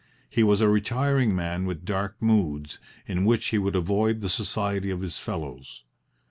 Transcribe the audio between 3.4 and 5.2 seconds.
he would avoid the society of his